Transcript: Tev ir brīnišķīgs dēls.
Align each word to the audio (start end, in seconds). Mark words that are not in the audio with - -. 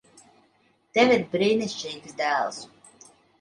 Tev 0.97 1.11
ir 1.17 1.21
brīnišķīgs 1.35 2.17
dēls. 2.23 2.59